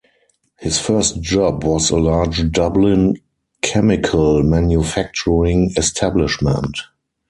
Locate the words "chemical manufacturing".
3.61-5.73